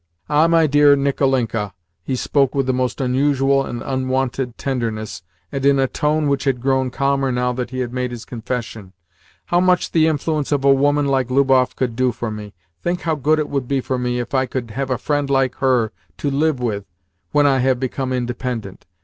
[0.27, 5.77] Ah, my dear Nicolinka" he spoke with the most unusual and unwonted tenderness, and in
[5.77, 8.93] a tone which had grown calmer now that he had made his confession
[9.45, 12.55] "how much the influence of a woman like Lubov could do for me!
[12.81, 15.53] Think how good it would be for me if I could have a friend like
[15.57, 16.85] her to live with
[17.31, 18.87] when I have become independent!